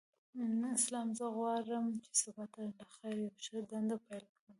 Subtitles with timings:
[0.83, 4.47] سلام ،زه غواړم چی سبا ته لخیر یوه ښه دنده پیل کړم.